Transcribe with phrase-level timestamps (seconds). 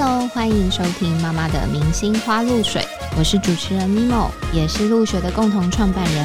[0.00, 6.24] Hello，欢迎收听妈妈的明星花露水，我是主持人 Mimo，也是露学的共同创办人。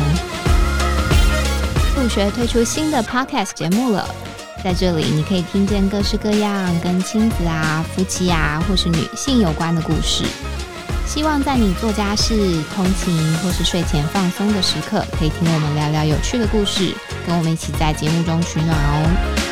[1.98, 4.08] 露学推出新的 Podcast 节目了，
[4.64, 10.24] 在这里你可以听见各式各样跟亲子啊、夫妻啊或是女性有关的故事。
[11.08, 16.94] 希望在你做家事、通勤或是睡前放松的时刻，可以听我们聊聊有趣的故事，
[17.26, 19.43] 跟我们一起在节目中取暖哦。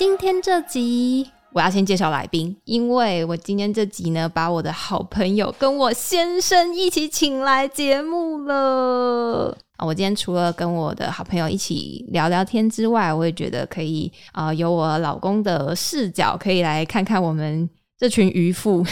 [0.00, 9.54] 今天这集我要先介绍来宾，因为我今天这集呢，把我的好朋友跟我先生一起请来节目了！
[9.84, 18.82] 我今天除了跟我的好朋友一起聊聊天之外，我也觉得可以啊，有我老公的视角，可以来看看我们这群渔夫。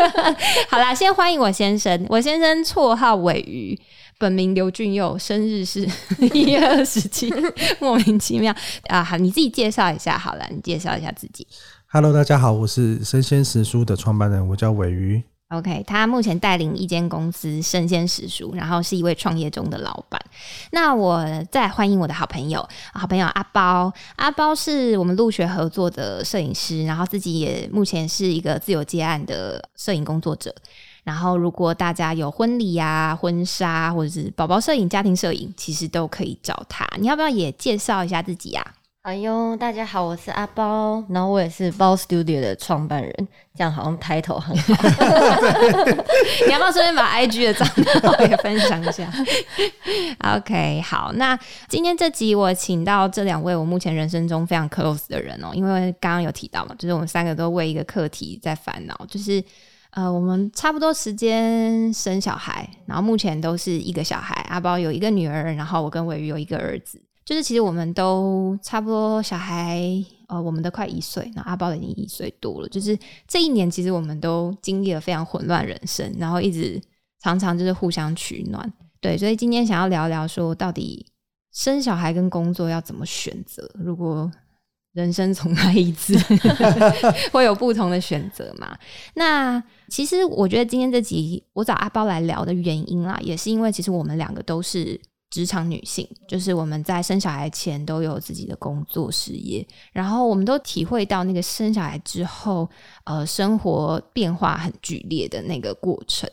[0.68, 3.80] 好啦，先欢迎我先生，我先生绰号尾鱼。
[4.22, 5.80] 本名刘俊佑，生日是
[6.32, 7.28] 一月二十七，
[7.80, 9.02] 莫名其妙啊！
[9.02, 11.44] 好，你自己介绍一下好了，你介绍一下自己。
[11.88, 15.20] Hello，大家好，我是生鲜食书的创办人，我叫尾鱼。
[15.48, 20.22] OK，他目前带领一间公司生鲜食书，然后是一位创业中的老板。
[20.70, 23.92] 那我再欢迎我的好朋友，好朋友阿包。
[24.14, 30.54] 阿包是我们陆学合作的摄影师，然后自己也目前是一个自由接案的摄影工作者。
[31.04, 36.88] 然后，如果大家有婚礼呀、婚纱或者是宝宝摄影、家庭摄影，其实都可以找他。
[36.98, 38.64] 你要不要也介绍一下自己呀？
[39.02, 43.12] 哎呦，大家好，我是阿包，然后我也是包 Studio 的创办人，
[43.52, 44.74] 这样好像抬头很好。
[46.46, 47.68] 你要不要顺便把 IG 的账
[48.00, 49.12] 号也分享一下
[50.36, 51.36] ？OK，好，那
[51.68, 59.42] 今天这集我请到这两位我目前人生中非常 close 的人哦，因为刚刚有提到嘛，就是我们三个都为一个课题在烦恼，就是。
[59.92, 64.34] 呃，我们差不多时间生小孩，然后目前都是一个小孩。
[64.48, 67.00] 阿包有一个女儿，然后我跟伟宇有一个儿子。
[67.24, 69.80] 就是其实我们都差不多小孩，
[70.28, 72.68] 呃，我们都快一岁，那阿包已经一岁多了。
[72.68, 76.80] 就是这一年，其实我们都经历了非常混乱人生，然后一直
[77.22, 78.72] 常常就是互相取暖。
[79.00, 81.06] 对，所以今天想要聊聊说，到底
[81.52, 83.70] 生小孩跟工作要怎么选择？
[83.74, 84.30] 如果
[84.92, 86.14] 人生重来一次，
[87.32, 88.76] 会有不同的选择嘛？
[89.14, 102.68] 那其实我觉得今天这集我找阿包来聊的原因啦，也是因为其实我们两个都是职场女性，就是我们在生小孩前都有自己的工作事业，然后我们都体会到那个生小孩之后，
[103.04, 106.28] 呃，生活变化很剧烈的那个过程。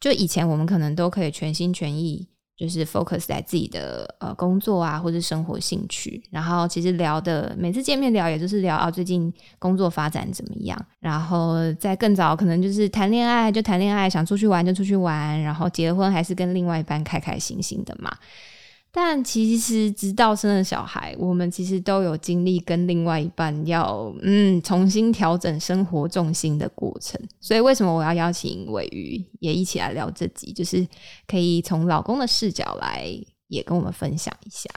[0.00, 2.26] 就以前我们可能都可以全心全意。
[2.58, 18.10] 就是 focus 在自己的呃工作啊，或者生活兴趣，然后其实聊的每次见面聊，也就是聊啊最近工作发展怎么样，然后在更早可能就是谈恋爱就谈恋爱，想出去玩就出去玩，然后结婚还是跟另外一半开开心心的嘛。
[19.00, 27.18] 但其实，直到生了小孩，我们其实都有经历跟另外一半要嗯重新调整生活重心的过程。
[27.40, 30.86] 所以，为什么我要邀请尾鱼也一起来聊这集，就是
[31.26, 33.08] 可以从老公的视角来
[33.46, 34.68] 也跟我们分享一下。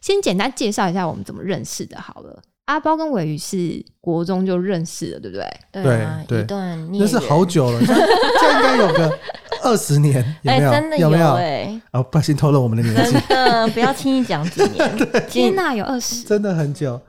[0.00, 2.42] 先简单介绍一下我们怎么认识的，好了。
[2.70, 6.24] 阿包跟尾鱼是国中就认识了，对不对？
[6.28, 9.18] 对，一段那是好久了， 这应该有个
[9.64, 10.70] 二十年，有没有？
[10.70, 11.32] 真的有没有？
[11.32, 13.16] 哎，哦，不小心透露我们的年纪，
[13.74, 14.88] 不要轻易讲几年。
[15.28, 17.00] 天哪，有二十，真的很久。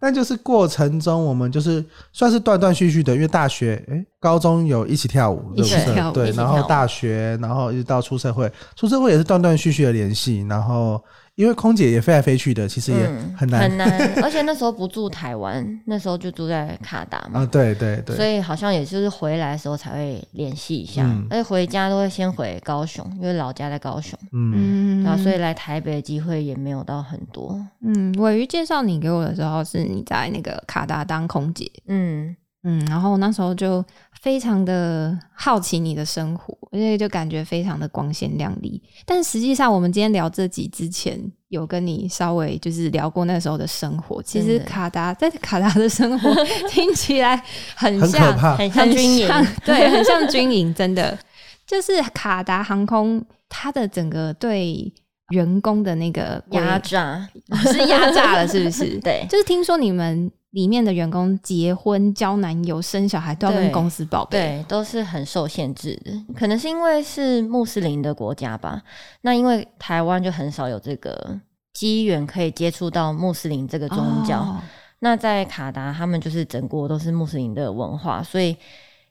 [0.00, 10.98] 但就是过程中，我们就是算是断断续续的，因为大学，哎，高中有一起跳舞，一起跳舞，对，然后大学，然后一直到出社会，出社会也是断断续续的联系，然后。
[11.40, 12.98] 因为空姐也飞来飞去的，其实也
[13.34, 13.88] 很难很难，
[14.22, 17.40] 而且那时候不住台湾，那时候就住在卡达嘛。
[17.40, 18.14] 啊，对对对。
[18.14, 24.18] 所以好像也就是回来的时候才会联系一下，而且回家都会先回高雄，因为老家在高雄。
[24.32, 27.58] 嗯，然后所以来台北的机会也没有到很多。
[27.82, 31.66] 嗯，尾鱼介绍你给我的时候是你在那个卡达当空姐。
[31.86, 32.36] 嗯。
[32.62, 33.82] 嗯，然后那时候就
[34.20, 38.82] 非常的好奇你的生活，而且就感觉非常的光鲜亮丽。
[39.06, 41.18] 但实际上，我们今天聊这集之前，
[41.48, 44.22] 有跟你稍微就是聊过那时候的生活。
[44.22, 46.34] 其实卡达 在卡达的生活
[46.68, 47.42] 听起来
[47.74, 49.28] 很像，很像军营，
[49.64, 50.74] 对，很像军营。
[50.74, 51.18] 真的，
[51.66, 54.92] 就是卡达航空，它的整个对
[55.30, 57.26] 员工的那个压榨
[57.72, 58.98] 是压榨了，是不是？
[59.00, 60.30] 对，就是听说你们。
[60.50, 66.12] 里面的员工结婚、交男友、生小孩都要跟公司报备，对，都是很受限制的。
[66.34, 68.82] 可能是因为是穆斯林的国家吧。
[69.20, 71.38] 那因为台湾就很少有这个
[71.72, 74.60] 机缘可以接触到穆斯林这个宗教。
[74.98, 78.56] 那在卡达，他们就是整国都是穆斯林的文化，所以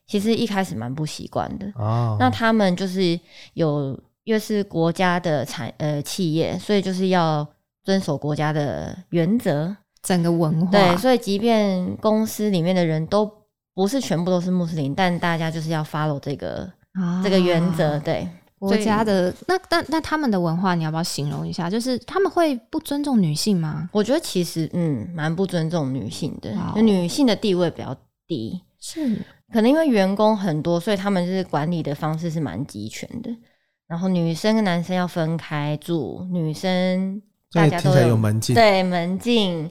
[0.06, 1.72] 其实一开始蛮不习惯的。
[1.76, 3.18] 哦，那他们就是
[3.54, 7.48] 有，因为是国家的产呃企业，所以就是要
[7.84, 9.74] 遵守国家的原则。
[10.02, 13.30] 整个文化，对，所以即便公司里面的人都
[13.74, 18.28] 不是全部都是穆斯林，但大家就是要 follow 这个、啊这个原则，对。
[18.58, 21.70] 国家的那那那他们的文化，你要不要形容一下？
[21.70, 23.90] 就是他们会不尊重女性吗？
[23.94, 27.96] 我觉得其实嗯，蛮不尊重女性的就女性的地位比较
[28.28, 29.16] 低，是
[29.54, 33.32] 可能因为员工很多，所以他们就是管理的方式是蛮集权的。
[33.88, 38.56] 然后女生跟男生要分开住，女生这大家都有门禁。
[38.56, 39.70] 对门禁，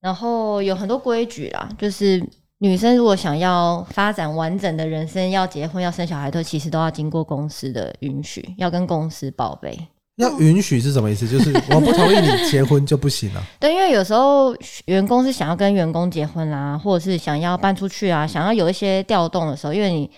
[0.00, 2.22] 然后有很多规矩啦，就是
[2.58, 9.78] 女生如果想要发展完整的人生，要结婚要生小孩，都其实都要经过公司的允许，要跟公司报备。
[10.16, 11.26] 要允许是什么意思？
[11.26, 13.42] 就是 我不同意你结婚就不行了。
[13.58, 14.54] 对，因为有时候
[14.84, 20.08] 员工是想要跟员工结婚啦，或者是想要搬出去啊，想要有一些调动的时候，因为你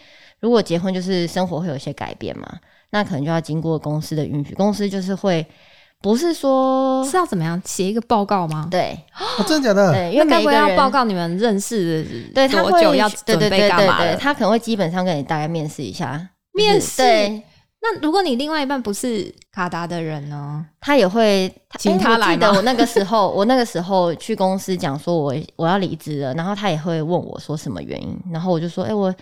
[0.40, 2.46] 如果结婚就是生活会有一些改变嘛，
[2.90, 5.46] 那可能就要经过公司的允许，公司就是会
[6.02, 8.68] 不是说是要怎么样写一个报告吗？
[8.70, 9.92] 对哦，真的假的？
[9.92, 12.04] 对，因为那该不会要每个人报告你们认识
[12.34, 14.14] 对他会多久要准备干嘛的？
[14.16, 17.42] 他可能会基本上跟你大概面试一下，面试对。
[17.82, 20.64] 那如果你另外一半不是卡达的人呢？
[20.80, 29.14] 他也会请他来吗诶我记得我那个时候，我那个时候去公司讲说我我要离职了，然后他也会问我说什么原因，然后我就说，哎、我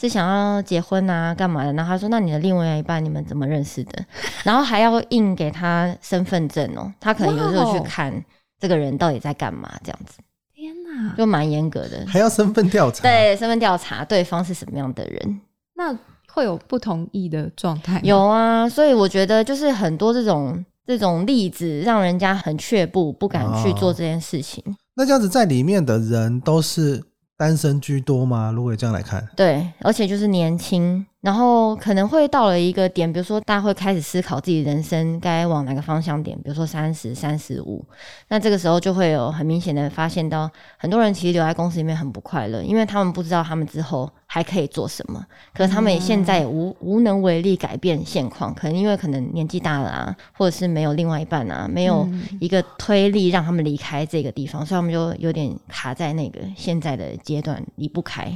[0.00, 1.72] 是想要结婚啊，干嘛的？
[1.74, 4.04] 然后他说，那你的另外一半你们怎么认识的？
[4.44, 8.24] 然后还要印给他身份证哦，他可能有时候去看
[8.58, 10.18] 这个人到底在干嘛，这样子
[10.54, 11.14] 天哪！
[11.16, 12.04] 就蛮严格的。
[12.06, 15.40] 还要身份调查？，对，身份调查对方是什么样的人，
[15.74, 15.96] 那
[16.32, 18.00] 会有不同意的状态吗？
[18.02, 24.62] 有啊，所以我觉得就是很多这种这种例子，让人家很却步，不敢去做这件事情。
[24.96, 27.02] 那这样子在里面的人都是
[27.36, 28.52] 单身居多吗？
[28.54, 37.82] 如果这样来看，对，而且就是年轻，然后可能会到了一个点，比如说大家会开始思考自己人生该往哪个方向点，比如说三十三十五，
[38.28, 45.24] 那这个时候就会有很明显的发现到，很多人其实留在公司里面很不快乐，因为他们不知道他们之后还可以做什么，
[45.54, 52.22] 可是他们也现在也无无能为力改变现况，可能因为可能年纪大了啊，或者是没有另外一半啊，没有嗯。
[52.38, 58.30] 一个推力让他们离开这个地方，所以他们就有点卡在那个现在的阶段离不开。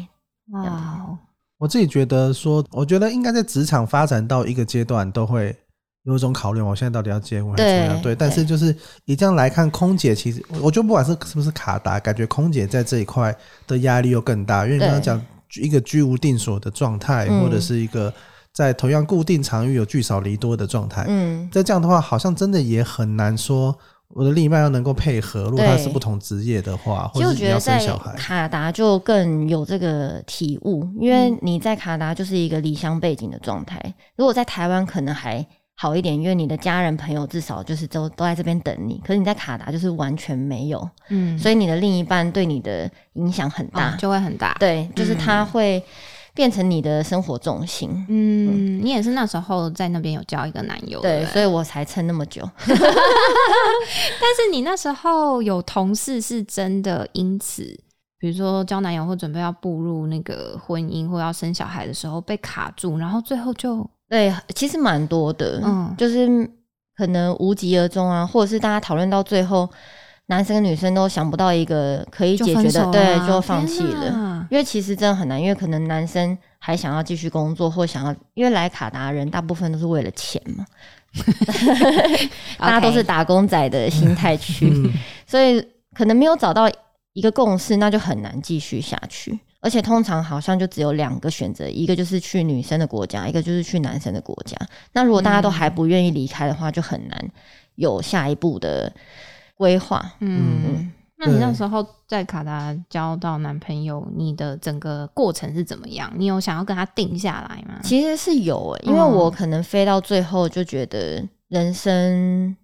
[0.53, 1.19] 哇哦，
[1.59, 5.55] 我自己觉得说，我觉得应该在职场发展到一个阶段，都会
[6.05, 8.03] 有一种考虑，我现在到底要结婚还是怎么样？
[8.03, 8.75] 对对，但是就是
[9.05, 15.21] 以这样来看，空姐其实我觉得不管是是不是卡达，感觉空姐在这一块的压力又更大，因为你刚刚讲
[15.61, 18.13] 一个居无定所的状态，嗯或者是一个
[18.55, 21.05] 在同样固定场域有聚少离多的状态。
[21.09, 23.77] 嗯，在这样的话，好像真的也很难说
[24.15, 25.45] 我的另一半要能够配合。
[25.45, 33.81] 如果他是不同职业的话，或者是你要生小孩，卡达就更有这个体悟，因为你在卡达就是一个离乡背景的状态。
[34.17, 39.01] 如果在台湾可能还好一点，因为你的家人朋友至少就是都都在这边等你。
[39.05, 43.83] 可是你在卡达就是完全没有，嗯，所以你的另一半对你的影响很大。
[43.83, 44.57] 啊就会很大。
[44.59, 45.83] 对，就是他会
[46.39, 47.91] 变成你的生活重心。
[48.09, 52.49] 嗯，你也是那时候在那边有交一个男友，对，所以我才撑那么久。
[52.65, 57.65] 但是你那时候有同事是真的因此，
[58.21, 66.49] 比如说交男友或准备要步入那个婚姻或要生小孩的时候被卡住，然后最后就对，其实蛮多的，嗯就是
[66.97, 69.69] 可能无疾而终啊，或者是大家讨论到最后，
[70.27, 74.28] 男生跟女生都想不到一个可以解决的，对，就放弃了。
[74.49, 80.65] 哪因为其实真的很难，因为可能男生还想要继续工作，或想要，因为来卡达人大部分都是为了钱嘛，
[82.59, 84.93] 大家都是打工仔的心态去，嗯，
[85.27, 85.65] 所以
[85.95, 86.71] 可能没有找到
[87.13, 89.39] 一个共识，那就很难继续下去。
[89.61, 94.57] 而且通常好像就只有两个选择，一个就是去女生的国家，一个就是去男生的国家。
[94.93, 97.29] 那如果大家都还不愿意离开的话，就很难
[97.75, 98.93] 有下一步的
[99.57, 100.13] 规划。
[100.21, 100.63] 嗯。
[100.65, 106.13] 嗯，那你那对时候在卡达交到男朋友，你的整个过程是怎么样？
[106.17, 107.81] 你有想要跟他定下来吗？
[107.83, 112.57] 其实是有诶、因为嗯我可能飞到最后就觉得人生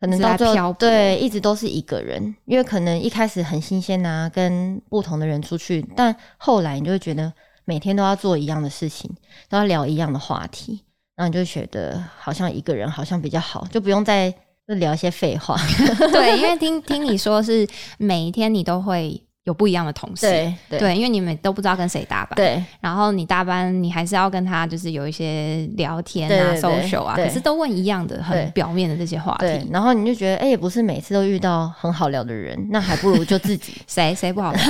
[0.00, 7.32] 可能在到最后对一直都是一个人，因为可能一开始很新鲜呐、跟不同的人出去，但后来你就会觉得
[7.64, 9.10] 每天都要做一样的事情，
[9.48, 10.84] 都要聊一样的话题，
[11.16, 14.32] 然后你就会觉得好像一个人好像比较好，就不用再
[14.66, 15.56] 就聊些废话。
[16.12, 17.66] 对，因为听听你说是
[17.98, 20.26] 每一天你都会有不一样的同事，
[20.68, 22.60] 对因为你们都不知道跟谁搭班，，对。
[22.80, 34.60] 然后你搭班你还是要跟他就是有一些聊天啊、social 啊，可是都问一样的很表面的这些话对，题，然后你就觉得哎、也不是每次都遇到很好聊的人，那还不如就自己 谁谁不好聊，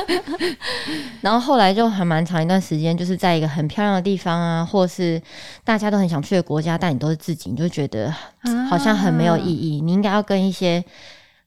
[1.20, 5.20] 然后后来就还蛮长一段时间，就是在一个很漂亮的地方啊，或是
[5.64, 8.10] 大家都很想去的国家，但你都是自己，你就觉得
[8.70, 9.82] 好像很没有意义。
[9.82, 10.82] 你应该要跟一些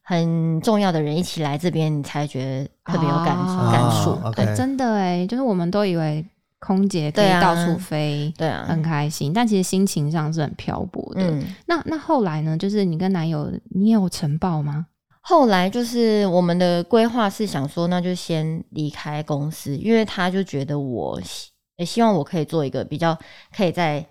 [0.10, 4.10] 很重要的人一起来这边，你才觉得特别有感、哦感触。
[4.28, 6.26] 哦对，OK 真的哎，就是我们都以为
[6.58, 11.22] 空姐可以到处飞，对啊，很开心，但其实心情上是很漂泊的。
[11.22, 11.46] 嗯。
[11.68, 12.58] 那那后来呢？
[12.58, 14.88] 就是你跟男友，你有晨报吗？
[15.22, 23.16] 后来就是我们的规划是想说，那就先离开公司，因为他就觉得我希也希望我可以做一个比较
[23.56, 24.04] 可以在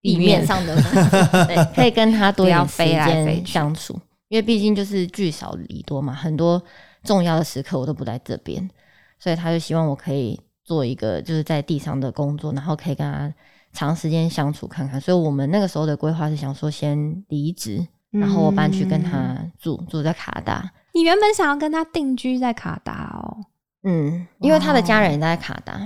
[0.00, 0.74] 地面上的
[1.74, 4.00] 可以跟他多 要点时飞来飞间相处，
[4.32, 6.60] 因为毕竟就是聚少离多嘛，很多
[7.04, 8.66] 重要的时刻我都不在这边，
[9.18, 13.30] 所以他就希望我可以做一个就是在地上的工作，然后可以跟他
[13.74, 14.98] 长时间相处看看。
[14.98, 20.72] 所以我们那个时候的规划是想说先离职，然后我搬去跟嗯他住，住在卡达。
[20.94, 23.36] 你原本想要跟他定居在卡达哦，
[23.82, 25.78] 嗯，因为他的家人也在卡达，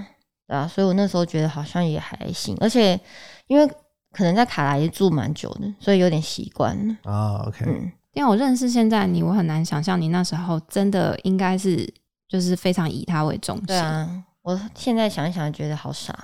[0.46, 3.00] 对啊，所以我那时候觉得好像也还行，而且
[3.48, 3.66] 因为
[4.12, 6.96] 可能在卡达也住蛮久的，所以有点习惯了。
[7.02, 11.86] 啊，OK，嗯，因为我认识现在你，我很难想象你那时候真的应该是
[12.26, 14.08] 就是非常以他为中心，对啊，
[14.42, 16.16] 我现在想一想觉得好傻。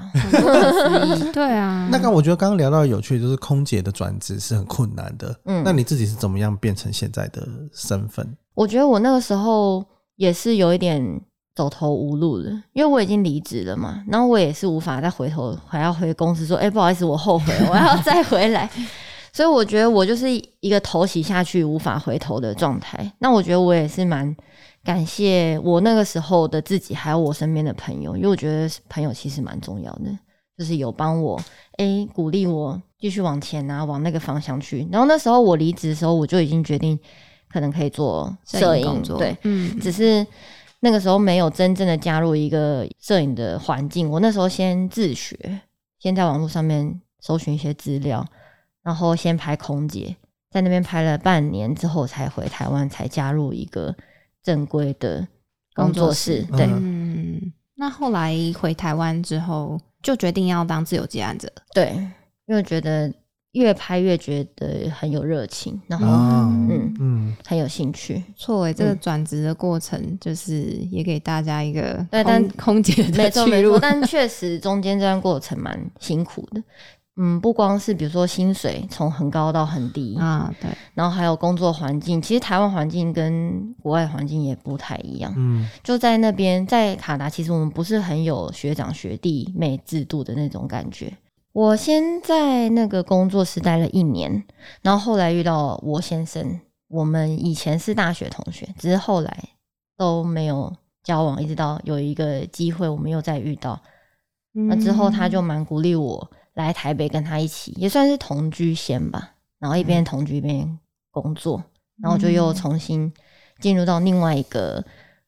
[1.35, 1.87] 对啊。
[1.93, 5.39] 那刚我觉得刚刚聊到有趣，的就是空姐的转职是很困难的。
[5.45, 8.27] 嗯那你自己是怎么样变成现在的身份？
[8.55, 9.85] 我觉得我那个时候
[10.17, 11.21] 也是有一点
[11.55, 18.67] 走投无路了，因为我已经离职了嘛，然后我也是无法再回头还要回公司说，哎、不好意思，我后悔，我要再回来。
[19.33, 20.29] 所以我觉得我就是
[20.61, 23.13] 一个头洗下去无法回头的状态。
[23.19, 24.35] 那我觉得我也是蛮
[24.85, 30.19] 感谢我那个时候的自己，还有我身边的朋友，因为我觉得朋友其实蛮重要的，
[30.59, 31.41] 就是有帮我
[31.79, 34.87] 哎、鼓励我继续往前啊，往那个方向去。
[34.93, 36.99] 然后那时候我离职的时候，我就已经决定
[37.51, 40.27] 可能可以做摄影工作，对，嗯，只是
[40.81, 44.11] 那个时候没有真正的加入一个摄影的环境。
[44.11, 45.61] 我那时候先自学，
[45.99, 48.25] 先在网络上面搜寻一些资料，
[48.83, 50.17] 然后先拍空姐，
[50.51, 53.95] 在那边拍了半年之后，才回台湾，才加入一个
[54.43, 55.27] 正规的
[55.75, 56.43] 工作室。
[56.43, 61.51] 对，工作室嗯，那后来回台湾之后，就决定要当自由接案者。
[61.73, 61.97] 对，
[62.47, 63.13] 因为觉得
[63.53, 68.23] 越拍越觉得很有热情，然后啊，嗯嗯，很有兴趣。
[68.37, 73.79] 错诶，这个嗯转职的过程，就是也给大家一个空对但空姐的没错没错，。
[73.79, 76.63] 但确实中间这段过程蛮辛苦的。
[77.17, 85.33] 嗯，不光是比如说薪水从很高到很低，啊，对，然后还有工作环境，其实台湾环境跟国外环境也不太一样。
[85.37, 91.13] 嗯，就在那边，在卡达，其实我们不是很有学长学弟妹制度的那种感觉。
[91.53, 94.43] 我先在那个工作室待了一年，
[94.81, 99.37] 然后后来遇到我先生，我们以前是大学同学，只是后来
[99.99, 103.79] 都没有交往，一直到有一个机会，我们又再遇到。
[104.55, 109.35] 那之后他就嗯蛮鼓励我来台北跟他一起，也算是同居先吧。
[109.59, 110.79] 然后一边同居一边
[111.11, 111.63] 工作，
[112.03, 113.13] 然后就又嗯重新
[113.61, 114.85] 进入到另外一个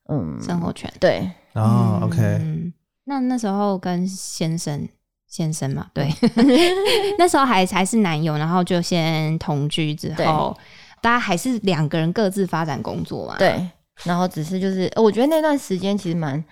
[0.09, 0.93] 嗯生活圈。
[0.99, 2.73] 对，哦，OK，嗯，
[3.05, 4.89] 那那时候跟先生
[5.29, 6.09] 先生嘛，对，
[7.17, 10.57] 那时候还还是男友，然后就先同居之后，
[11.01, 13.65] 大家还是两个人各自发展工作嘛。，对，
[14.03, 16.45] 然后只是就是，呃我觉得那段时间其实蛮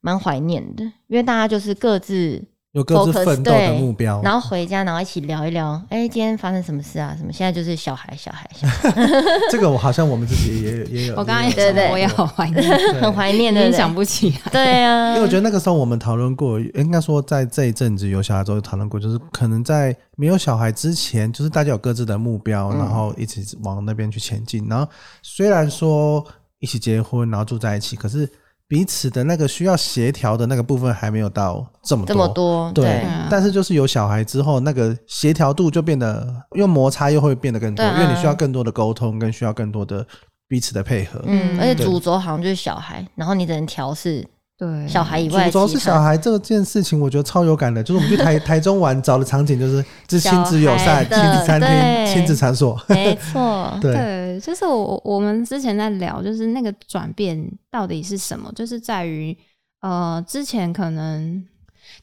[0.00, 2.42] 蛮怀念的，因为大家就是各自，
[2.74, 4.20] 有各自奋斗的目标。
[4.22, 7.14] 然后回家，然后一起聊一聊，哎，今天发生什么事啊？
[7.16, 7.32] 什么？
[7.32, 8.90] 现在就是小孩，小孩，小孩，
[9.48, 11.14] 这个我好像我们自己也有也有。
[11.16, 12.62] 我刚刚也对对，我也好怀念，
[13.00, 14.50] 很怀念的，想不起来。
[14.50, 24.66] 对啊，因为我觉得那个时候我们讨论过，应该说在这一阵子有小孩之后讨论过，就是可能在没有小孩之前，就是大家有各自的目标，嗯然后一起往那边去前进。
[24.68, 24.86] 然后
[25.22, 26.24] 虽然说
[26.58, 28.28] 一起结婚，然后住在一起，可是
[28.66, 33.00] 彼此的那个需要协调的那个部分还没有到这么这么多，对，对。
[33.02, 38.00] 啊但是就是有小孩之后，那个协调度就变得，又摩擦又会变得更多，啊。
[38.00, 40.06] 因为你需要更多的沟通，跟需要更多的
[40.48, 41.20] 彼此的配合。
[41.26, 44.26] 嗯，嗯而且主轴好像就是小孩，然后你只能调试
[44.56, 45.80] 对，小孩以外主轴的其他。
[45.80, 47.82] 是小孩这件事情，我觉得超有感的。
[47.82, 52.80] 就是我们去台 台中玩，找的场景就是是亲子友善、亲子餐厅、亲子场所。
[52.88, 59.36] 没错， 对，对，就是我我们之前在聊，就是那个转变到底是什么，就是在于
[59.80, 61.44] 呃，之前可能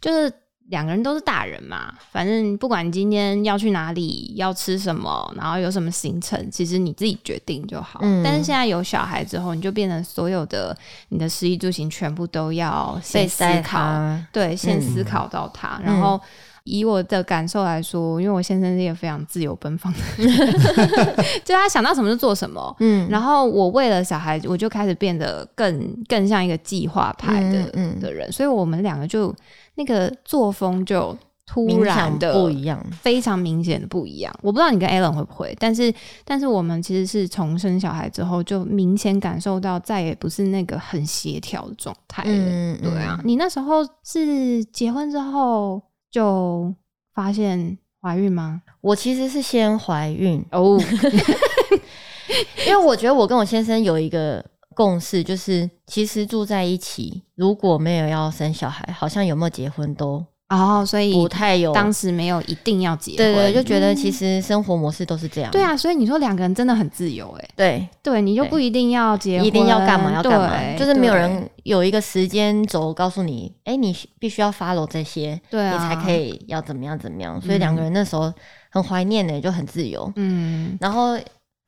[0.02, 0.32] 就是
[0.72, 8.00] 两个人都是大人嘛，反正不管你今天要去哪里，要吃什么，然后有什么行程，其实你自己决定就好。
[8.02, 10.76] 嗯但是现在有小孩之后，你就变成所有的
[11.10, 16.20] 你的食衣住行全部都要先思考，对，先嗯思考到他，然后。
[16.64, 20.30] 以我的感受来说，因为我先生是一个非常自由奔放的人，
[21.44, 22.74] 就他想到什么就做什么。
[22.82, 27.66] 嗯，然后我为了小孩，我就开始变得更更像一个计划派的、
[28.00, 29.34] 的人，所以我们两个就
[29.82, 32.80] 那个作风就突然的不一样。
[33.02, 34.34] 非常明显的不一样。
[34.42, 42.78] 我不知道你跟 Alan 会不会，但是但是我们其实是从生小孩之后，就明显感受到再也不是那个很协调的状态了。
[42.78, 46.74] 对啊，，你那时候是结婚之后就
[47.14, 48.62] 发现怀孕吗？
[48.80, 50.80] 我其实是先怀孕，哦，
[52.66, 61.72] 因为我觉得我跟我先生有一个共识，就是其实住在一起，如果没有要生小孩，好像有没有结婚都哦，所以不太有。
[61.72, 65.50] 当时没有一定要结婚，对对，就觉得嗯其实生活模式都是这样。
[65.50, 77.40] 对啊，所以你说两个人真的很自由哎、对，对，你就不一定要结婚，一定要干嘛要干嘛，就是没有人有一个时间轴告诉你，哎，你必须要 follow 这些，对啊，你才可以要怎么样怎么样。
[77.40, 78.34] 所以两个人那时候
[78.72, 80.12] 很怀念呢，就很自由。
[80.18, 81.18] 嗯，然后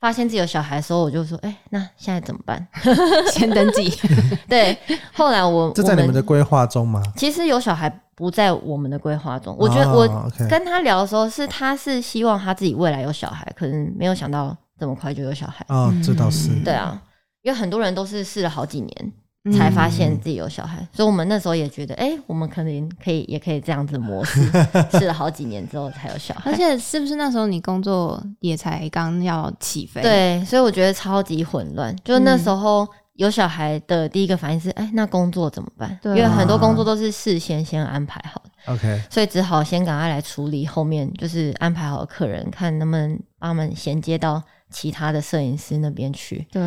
[0.03, 2.67] 发现自己有小孩的时候，我就说，哎，那现在怎么办？
[3.31, 3.89] 先登记，
[4.49, 4.77] 对，
[5.13, 7.01] 后来我这在你们的规划中吗？
[7.15, 9.55] 其实有小孩不在我们的规划中。
[9.57, 15.65] 我觉得哦我跟他聊的时候，是他是希望他自己未来有小孩，可能没有想到这么快就有小孩。
[15.69, 16.49] 哦，这倒是。
[16.49, 17.01] 嗯对啊，
[17.41, 19.11] 因为很多人都是试了好几年嗯
[19.51, 24.41] 才发现自己有小孩，所以我们那时候也觉得，哎、我们可能可以也可以这样子模式，
[24.97, 26.55] 试了好几年之后才有小孩而。
[26.55, 31.93] 且是不是那时候你工作也才刚要起飞？，对，所以我觉得超级混乱。
[32.05, 35.99] 就是那时候有小孩的第一个反应是，哎、那工作怎么办？
[36.05, 38.73] 因为很多工作都是事先先安排好的。
[38.73, 44.41] OK，所以只好先赶快来处理后面就是安排好的客人，看能不能帮他们衔接到
[44.73, 46.45] 其他的摄影师那边去。
[46.51, 46.61] 对，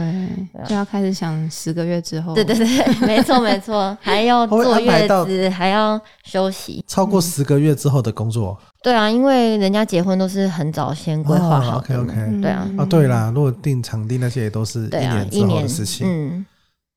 [0.67, 2.67] 就要开始想十个月之后，对对对，
[3.07, 6.83] 没错没错， 还要坐月子，还要休息。
[6.87, 11.79] 超过十个月之后的工作对啊，因为人家结婚都是很早先规划好的。
[11.79, 16.07] OK OK，嗯对啊啊，对啦，如果定场地那些也都是一年之后一年的事情。
[16.09, 16.47] 嗯，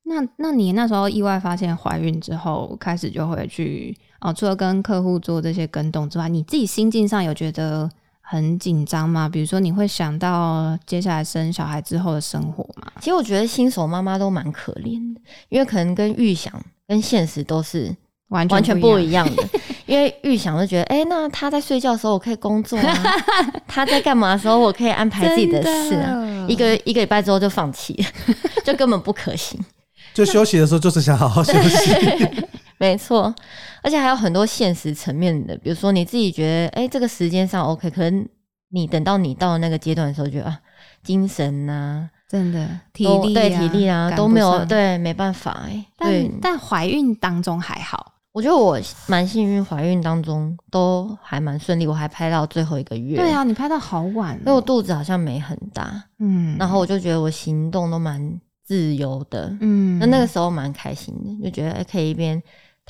[0.05, 7.89] 那那你那时候意外发现怀孕之后，开始就会去哦，除了跟客户做这些跟动之外，你自己心境上有觉得
[8.29, 9.27] 很紧张吗？
[9.27, 12.91] 比如说你会想到接下来生小孩之后的生活吗？
[12.99, 16.53] 其实我觉得新手妈妈都蛮可怜的，因为可能跟预想
[16.87, 17.95] 跟现实都是
[18.29, 19.43] 完全完全不不一样的。
[19.87, 23.15] 因为预想就觉得，哎、那他在睡觉的时候我可以工作啊，
[23.67, 26.13] 他在干嘛的时候我可以安排自己的事啊。
[26.13, 27.93] 啊一个一个礼拜之后就放弃，
[28.63, 29.59] 就根本不可行。
[30.13, 31.93] 就休息的时候，就是想好好休息。
[32.79, 33.33] 没错，
[33.83, 38.27] 而且还有很多现实层面的，比如说你自己觉得，哎、这个时间上 OK，可能
[38.69, 40.59] 你等到你到那个阶段的时候，觉得啊，
[41.03, 44.63] 精神呐、真的体力、对体力啊都没有。
[44.65, 46.29] 对，没办法哎、对。
[46.41, 53.17] 但，但怀孕当中还好，我觉得我蛮幸运，怀孕当中都还蛮顺利，我还拍到最后一个月。
[53.17, 62.41] 对，啊，你拍到好晚、因为我哦，肚子好像没很大，嗯，然后我就觉得我行动都蛮自由的，嗯，那那个时候蛮开心的，就觉得、哎可以一边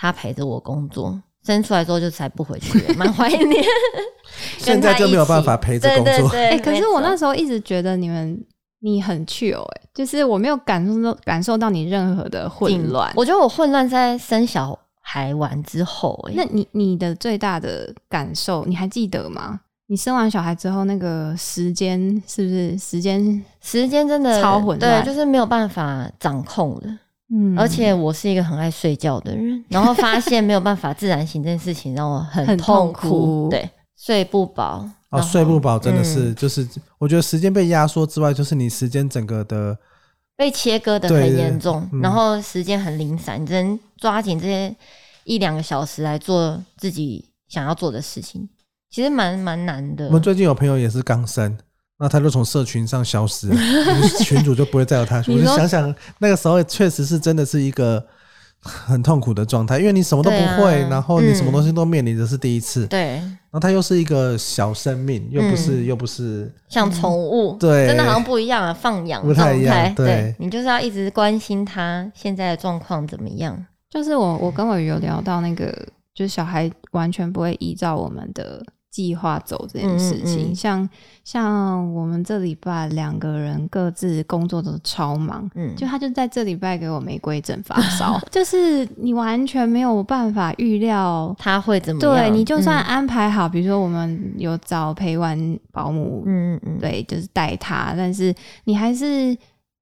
[0.01, 3.63] 他陪着我工作，生出来之后就才不回去了，蛮怀念。
[4.57, 6.29] 现在就没有办法陪着工作。
[6.29, 8.41] 哎、可是我那时候一直觉得你们
[8.79, 13.11] 你很 chill 哎、就是我没有感受到感受到你任何的混乱。
[13.17, 19.59] 我觉得我混乱在生小孩完之后、哎，那你你的最大的感受你还记得吗？
[19.87, 23.43] 你生完小孩之后，那个时间是不是时间？
[23.59, 26.87] 时间真的超混乱对，就是没有办法掌控的。
[27.31, 27.57] 嗯。
[27.57, 36.35] 而且我是一个很爱睡觉的人，然后发现没有办法自然醒这件事情让我很很痛痛苦对，睡不饱，哦，睡不饱真的是，嗯。
[36.35, 39.77] 就是我觉得时间被压缩之外，就是你时间整个的
[40.35, 42.01] 被切割的很严重，嗯。
[42.01, 44.75] 然后时间很零散，你只能抓紧这些
[45.23, 48.47] 一两个小时来做自己想要做的事情，
[48.89, 50.05] 其实蛮蛮难的。
[50.07, 50.11] 我。
[50.11, 51.57] 们最近有朋友也是刚生，
[51.99, 53.55] 那他就从社群上消失了，
[54.23, 55.17] 群主就不会再有他。
[55.27, 58.03] 我就想想那个时候确实是真的是一个
[58.61, 73.65] 很痛苦的状态，因为你什么都不会，然后你什么嗯东西都面临的是第一次，对，然后他又是一个小生命，又不是、嗯又不是像宠物，对真的好像不一样啊，放养不太一样对你就是要一直关心他现在的状况怎么样。
[73.89, 75.65] 就是我我跟我有聊到那个，
[76.13, 80.49] 就是小孩完全不会依照我们的计划走这件事情。
[80.49, 80.89] 嗯嗯嗯像
[81.23, 91.35] 像我们这礼拜两个人各自工作都超忙，嗯，就他就在这礼拜给我玫瑰疹发烧， 就是你完全没有办法预料。
[91.37, 92.15] 他会怎么样？
[92.15, 95.37] 对你就算嗯安排好，比如说我们有找陪玩
[95.71, 99.37] 保姆，嗯嗯嗯，对，就是带他，但是你还是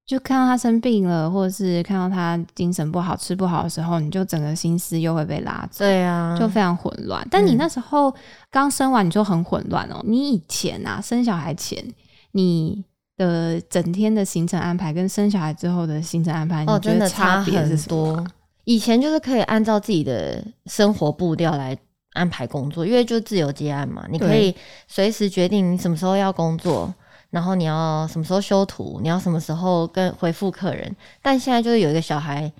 [0.07, 7.27] 就看到他生病了，或者是看到他精神不好、吃不好的时候，你就整个心思又会被拉走，对啊，就非常混乱。
[7.29, 8.13] 但你嗯那时候
[8.49, 10.01] 刚生完，你就很混乱哦。
[10.05, 11.85] 你以前啊，生小孩前，
[12.31, 12.85] 你
[13.17, 18.27] 的整天的行程安排跟生小孩之后的行程安排，哦，你觉得真的差很别是什么多。
[18.63, 21.77] 以前就是可以按照自己的生活步调来
[22.13, 24.55] 安排工作，因为就自由接案嘛，你可以
[24.87, 26.93] 随时决定你什么时候要工作，
[27.29, 30.95] 然后你要什么时候修图，你要什么时候跟回复客人。
[31.21, 32.51] 但现在就是有一个小孩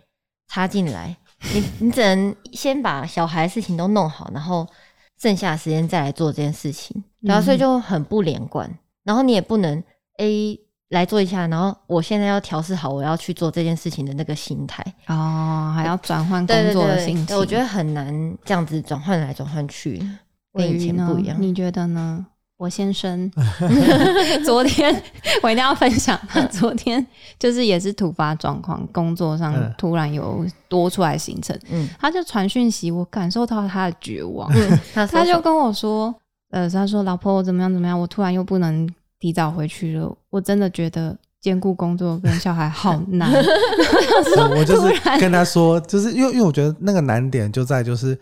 [0.48, 1.16] 插进来，
[1.54, 4.68] 你你只能先把小孩事情都弄好，然后
[5.20, 8.70] 剩下的时间再来做这件事情，然后所以就很不连贯。
[9.04, 9.82] 然后你也不能
[10.18, 14.84] A 来做一下，然后我现在要调试好我要去做这件事情的那个心态。
[15.08, 17.26] 哦，还要转换工作的对心情。
[17.26, 19.98] 对我觉得很难这样子转换来转换去，
[20.54, 21.42] 跟以前不一样。
[21.42, 22.26] 你觉得呢？
[22.58, 23.32] 我先生
[24.44, 24.92] 昨天
[25.44, 27.06] 我一定要分享，他昨天
[27.38, 31.88] 就是也是突发状况，工作上嗯突然有多出来行程，嗯。
[32.00, 36.14] 他就传讯息，我感受到他的绝望，嗯， 他就跟我说，
[36.50, 38.90] 呃，他说老婆我怎么样怎么样，我突然又不能
[39.20, 43.32] 提早回去了，我真的觉得兼顾工作跟小孩好难。
[44.36, 48.20] 我我就是跟他说，就是因为因为我觉得那个难点就在就是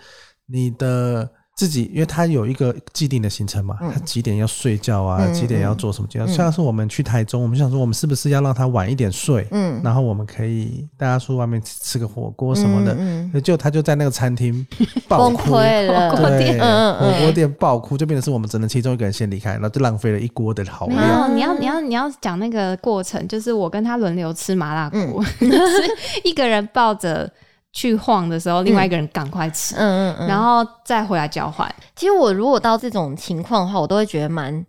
[0.48, 6.08] 你的自己，因为他有一个既定的行程嘛，嗯他几点要睡觉啊，嗯几点要做什么？
[6.16, 12.94] 嗯像是我们去台中，我们想说，我们是不是要让他晚一点睡，嗯然后我们可以大家出外面吃吃个火锅什么的。
[13.00, 14.66] 嗯就就他就在那个餐厅
[15.08, 21.28] 爆崩哭，溃了，对， 嗯嗯嗯火锅店爆哭，就变成是我们只能其中一个人先离开，然后就浪费了一锅的好没料。
[21.28, 27.30] 有，你要你要你要讲那个过程，就是我跟他轮流吃麻辣锅，嗯 是一个人抱着
[27.76, 30.28] 去晃的时候，另外一个人赶快吃，嗯嗯嗯。
[30.28, 31.70] 然后再回来交换。
[31.96, 34.66] 其实我如果到这种情况的话，我都会觉得蛮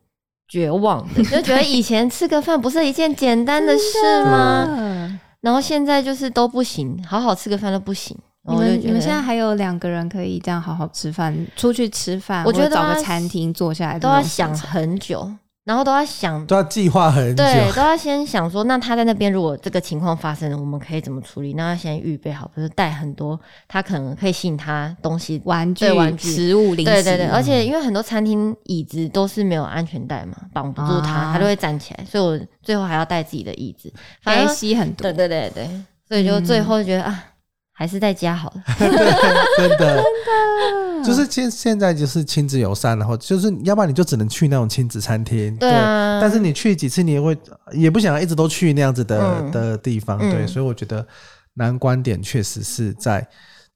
[0.49, 4.66] 绝望的， 就觉得以前吃个饭不是一件简单的事吗？
[4.69, 8.16] 嗯然后现在就是都不行，好好吃个饭都不行。
[8.49, 15.31] 你们你们现在还有两个人可以这样好好吃饭，出去吃饭，我觉得找个餐厅坐下来，都要想很久，
[15.67, 21.55] 然后都要想都要计划很久，对，都要先想说，那他在那边如果这个情况发生了，我们可以怎么处理？
[21.55, 25.43] 那要先预备好，不是带很多他可能可以吸引他东西。
[25.45, 33.93] 玩具、对玩具食物、零食，对对对，而且因为很多餐厅椅子都是没有安全带嘛，绑不住他，啊他都会站起来，所以我最后还要带自己的椅子。
[34.23, 35.27] 反反正吸很多对。
[35.27, 35.69] 对对对，
[36.09, 37.25] 所以就最后觉得、啊，
[37.73, 38.63] 还是在家好了。
[38.79, 40.03] 真的，
[41.07, 46.21] 就是现现在就是亲子友善，然后就是要不然你就只能去那种亲子餐厅，对啊。
[46.21, 47.37] 但是你去几次，你也会
[47.73, 49.51] 也不想要一直都去那样子的、嗯。
[49.51, 50.31] 的地方，嗯。
[50.31, 51.07] 对，所以我觉得
[51.55, 53.27] 难关点确实是在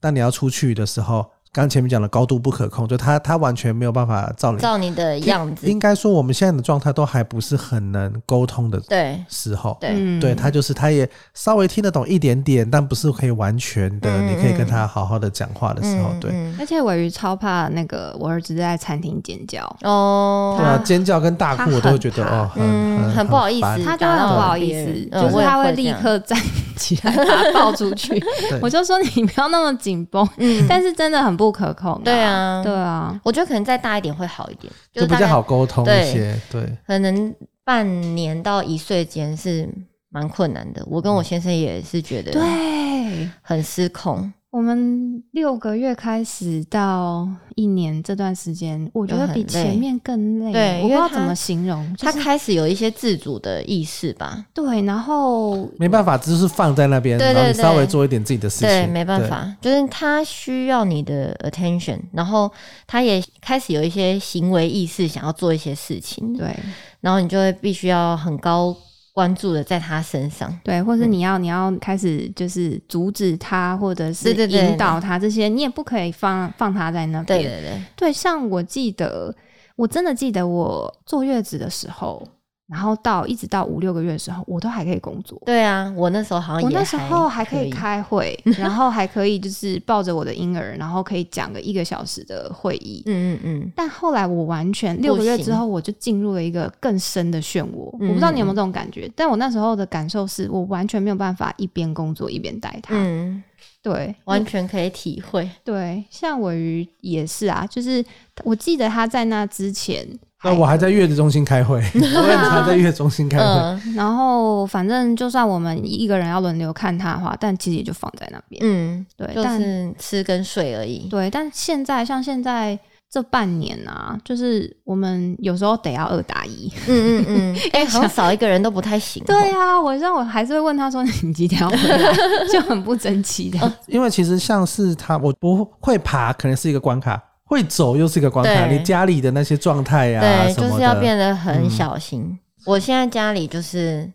[0.01, 9.19] 当你要出去的时候，刚前面讲的高度不可控，就他他完全没有办法照你照你的样子，应该说我们现在的状态都还不是很能沟通的对。
[9.29, 10.21] 时候，对，嗯。
[10.21, 16.31] 对他就是他也稍微听得懂一点点，但不是可以完全的，嗯你可以跟他好好的讲话的时候，对。
[16.33, 16.55] 嗯。
[16.61, 26.39] 而且尾鱼超怕那个我儿子在餐厅尖叫，哦，对啊，尖叫跟大哭我都会觉得哦，很嗯很很不好意思他就会很不好意思，嗯就是他会立刻站
[26.77, 28.23] 起来把他抱出去。
[28.63, 36.71] 我就说你不要那么紧绷，嗯，但是真的很不可控、对，啊，对啊，我觉得可能再大一点会好一点，就是比较好沟通一些，对。
[36.87, 39.67] 可能半年到一岁间是
[40.11, 40.85] 蛮困难的。
[40.87, 43.31] 我跟我先生也是觉得对。
[43.41, 50.53] 很失控，我们六个月开始到一年这段时间，我觉得比前面更累。
[50.53, 51.95] 对我不知道怎么形容。
[51.95, 54.45] 就是他开始有一些自主的意识吧。
[54.53, 59.25] 对，然后没办法，只是放在那边，对对然后你稍微做一点自己的事情，对，没办。
[59.29, 62.51] 法，就是他需要你的 attention，然后
[62.89, 66.59] 他也开始有一些行为意识，想要做一些事情，对
[67.01, 68.77] 然后你就会必须要很高
[69.21, 70.51] 关注的在他身上。
[70.65, 77.39] 对，或是你要、你要开始就是阻止他，或者是引导他，这些你也不可以放放他在那边。
[77.39, 79.35] 对对对，对，像我记得，
[79.77, 82.27] 我真的记得我坐月子的时候，
[82.71, 85.41] 然后到一直到五六个月的时候，我都还可以工作。
[85.45, 93.03] 对啊，我那时候好像也我那时候还可可以开会， 然后还可以就是抱着我的婴儿，然后可以讲个一个小时的会议。
[93.07, 97.91] 嗯嗯嗯，但后来我完全六个月之后，我就进入了一个更深的漩涡。
[97.99, 102.95] 嗯我不知道你有没有这种感觉，但我那时候的感受是我完全没有办法一边工作一边带他。
[102.97, 103.43] 嗯，
[103.83, 105.51] 对，完全可以体会。
[105.65, 108.05] 对，像尾鱼也是啊，就是
[108.45, 110.07] 我记得他在那之前
[110.43, 113.45] 那我还在月子中心开会， 我也常在月子中心开会。
[113.45, 118.61] 嗯然后反正就算我们一个人要轮流看他的话，但其实也就放在那边。
[118.65, 121.09] 嗯，对，就但是吃跟睡而已。
[121.11, 122.79] 对，但现在像现在
[123.11, 126.71] 这半年啊，就是我们有时候得要二打一。
[126.87, 129.23] 嗯嗯嗯， 哎、好像少一个人都不太行。
[129.25, 132.13] 对啊，我让我还是会问他说你几点要回来，
[132.51, 133.73] 就很不争气的。
[133.87, 137.17] 因为其实像是他，我不会爬，可能是一个关卡；
[137.51, 138.67] 会走又是一个关卡。
[138.69, 138.79] 对。
[138.79, 142.39] 你家里的那些状态呀，对，什么就是要的，变得很小心。
[142.65, 144.09] 我现在家里就是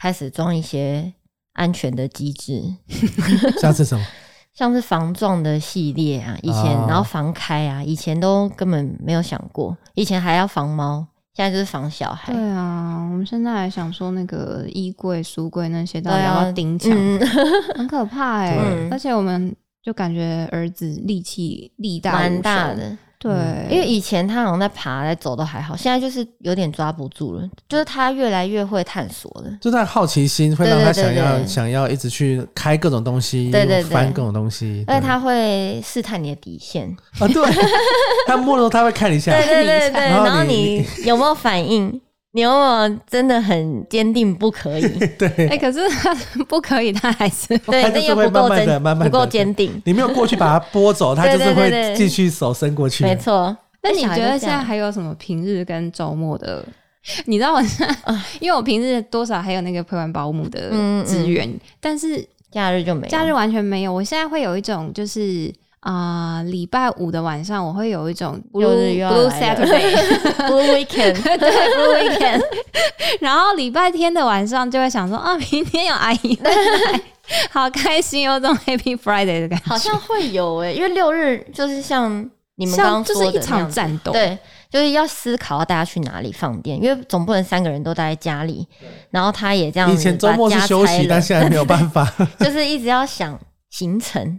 [0.00, 1.12] 开始装一些
[1.52, 2.60] 安全的机制，
[3.62, 4.04] 像是什么？
[4.52, 12.32] 像是防撞的系列啊，以前、哦然后防开啊，以前都根本没有想过，以前还要防猫，现在就是防小孩。
[12.32, 17.20] 对啊，我们现在还想说那个衣柜、书柜那些到底对啊要不要钉墙，嗯，
[17.78, 18.90] 很可怕哎、对。
[18.90, 22.96] 而且我们就感觉儿子力气力大无蛮大，的。
[23.22, 23.30] 对，
[23.70, 29.50] 因为以前他好像在爬、在走都还好，现在就是有点抓不住了，就是他越来越会探索了。
[29.60, 34.82] 就他好奇心会让他想要对想要一直去开各种东西，对对对翻各种东西。
[34.86, 36.88] 对而且他会试探你的底线，
[37.18, 37.42] 啊，对，
[38.26, 42.00] 他摸的时候他会看一下，对对对对，然后你 有没有反应？
[42.32, 42.56] 你有没
[42.88, 44.82] 有真的很坚定不可以？
[45.18, 46.14] 对，哎、可是他
[46.48, 49.82] 不可以，他还是 对，他就是那又不够会慢慢地坚，慢慢不够坚定。
[49.84, 53.02] 你没有过去把它拨走， 他就是会继续手伸过去。
[53.04, 53.56] 没错。
[53.82, 56.64] 那你觉得现在还有什么平日跟周末的？
[57.24, 63.08] 你知道我现在，啊因为我平日多少还有那个陪玩保姆的嗯嗯资源，但是假日就没有？
[63.10, 63.92] 假日完全没有。
[63.92, 65.52] 我现在会有一种就是。
[65.80, 72.42] 啊，礼、拜五的晚上我会有一种 blue 六日又要 blue Saturday，Blue Weekend， 对 blue weekend，
[73.20, 77.00] 然后礼拜天的晚上就会想说啊，明天有阿姨会来，
[77.50, 84.38] 好开心，有种 Happy Friday 的感觉，好像会有诶、因为六日就是像你们刚像刚说的就是一场战斗，对，
[84.70, 88.68] 就是要思考要大家去哪里放电，因为总不能三个人都待在家里，
[89.08, 89.90] 然后他也这样。
[89.90, 92.06] 以前周末是休息，但现在没有办法。
[92.38, 93.40] 就是一直要想
[93.70, 94.38] 行程，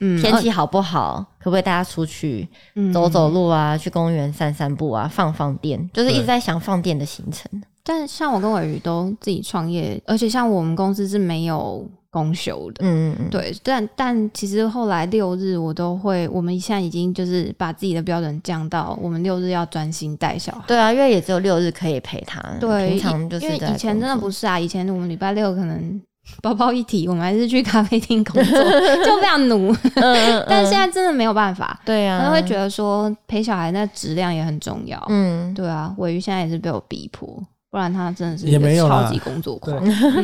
[0.00, 2.48] 嗯天气好不好，可不可以大家出去？
[2.74, 2.92] 嗯。
[2.92, 7.50] 走走路啊，去公园散散步啊，放放电，就是一直在想放电的行程。
[7.82, 12.84] 但像我跟伟宇都自己创业，而且像我们公司是没有公休的。
[12.84, 20.62] 嗯嗯嗯，对，但但其实后来六日我都会，我们现在已经就是把自己的标准降到，我们六日要专心带小孩。
[20.66, 25.98] 对啊，因为也只有六日可以陪他，对，平常就是因为以前真的不是啊，以前我们礼拜六可能
[26.42, 28.58] 包包一提，我们还是去咖啡厅工作，
[29.04, 29.72] 就非常努。
[29.72, 35.02] 嗯嗯， 但现在在真的没有办法，对啊，可能会觉得说陪小孩那质量也很重要。
[35.08, 37.26] 嗯，对啊，尾鱼现在也是被我逼迫，
[37.70, 39.76] 不然他真的是也没有啦超级工作狂。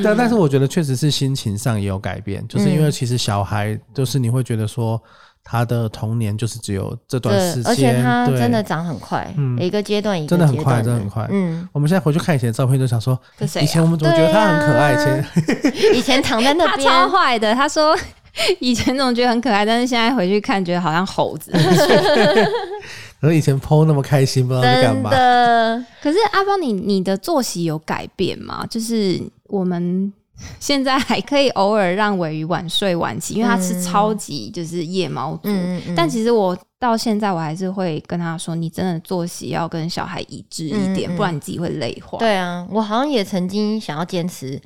[0.03, 5.01] 但，但是我觉得确实是心情上也有改变，就是因为嗯其实小孩就是你会觉得说
[5.45, 14.93] 他的童年就是只有这段时对，间，而且他真的长很快，嗯一个阶段一个真的很快真的很快嗯，我们现在回去看以前的照片，就想说，啊以前我们怎么觉得他很可爱？
[14.93, 17.97] 以前 以前躺在那边他边，超坏的，他说
[18.59, 21.53] 以前总觉得很可爱，但是现在回去看，觉得好像猴子。
[23.21, 25.11] 可是以前 PO 那么开心，不知道在干嘛。
[25.11, 28.67] 的，可是阿邦，你你的作息有改变吗？
[28.69, 30.13] 就是我们
[30.59, 35.43] 现在还可以偶尔让尾鱼晚睡晚起，因为他吃超级就是夜猫族。
[35.45, 42.19] 嗯嗯，但其实我到现在我还是会跟他说，你真的作息要跟小孩一致一点，不然你自己会累坏。
[42.19, 44.61] 对啊，我好像也曾经想要坚持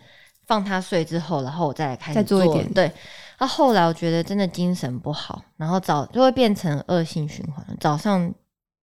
[0.47, 2.73] 放他睡之后，然后我再来开始再做一点。
[2.73, 2.91] 对，
[3.39, 8.33] 那、后来我觉得真的精神不好，然后早就会变成恶性循环，早上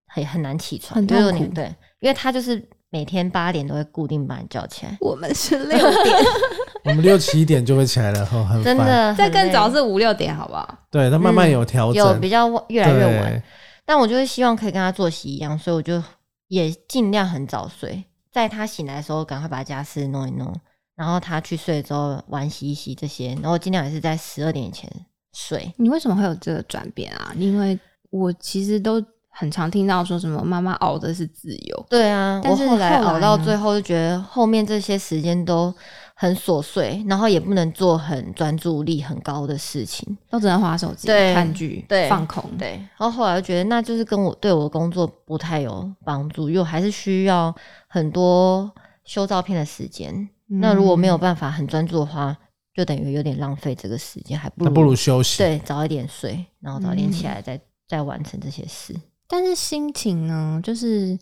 [0.06, 1.54] 很很难起床，很就是痛苦。
[1.54, 1.64] 对，
[1.98, 6.16] 因为他就是每天八点都会固定把你叫起来，我们是六点，
[6.86, 8.28] 我们六七点就会起来了。
[8.62, 10.78] 真的再更早是五六点，好不好？
[10.90, 13.42] 对，他慢慢有调整，有比较越来越晚，
[13.84, 16.02] 但我就是希望可以跟他作息一样，所以我就
[16.48, 20.54] 也尽量很早睡，在他醒来的时候赶快把家事弄一弄，
[20.94, 24.90] 然后他去睡之后碗洗一洗这些，然后尽量也是在十二点以前
[25.32, 25.72] 睡。
[25.76, 27.32] 你为什么会有这个转变啊？
[27.36, 27.78] 因为
[28.10, 35.74] 我其实都很常听到说什么妈妈熬的是自由，对啊，但是后来熬到最后就觉得后面这些时间都
[36.18, 40.16] 很琐碎，然后也不能做很专注力很高的事情。
[40.30, 42.42] 都只能划手机、看剧、对放空。
[42.56, 47.54] 对，然后后来就觉得那就是跟我对我的工作不太有帮助，因为我还是需要
[47.86, 48.72] 很多
[49.04, 50.12] 修照片的时间。
[50.48, 52.34] 嗯那如果没有办法很专注的话，
[52.72, 55.42] 就等于有点浪费这个时间，还不如不如休息。
[55.42, 58.94] 对早一点睡，然后早一点起嗯来再、再完成这些事。
[59.28, 61.18] 但是心情呢，就是